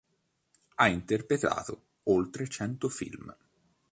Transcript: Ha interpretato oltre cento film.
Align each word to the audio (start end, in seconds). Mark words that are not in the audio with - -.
Ha 0.77 0.87
interpretato 0.87 1.83
oltre 2.05 2.47
cento 2.49 2.89
film. 2.89 3.31